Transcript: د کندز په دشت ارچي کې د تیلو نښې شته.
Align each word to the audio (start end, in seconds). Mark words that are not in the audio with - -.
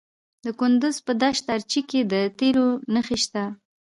د 0.45 0.47
کندز 0.59 0.95
په 1.05 1.13
دشت 1.21 1.45
ارچي 1.55 1.81
کې 1.89 1.99
د 2.11 2.13
تیلو 2.37 2.67
نښې 2.93 3.17
شته. 3.23 3.43